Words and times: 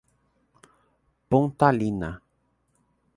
Pontalina 1.29 2.09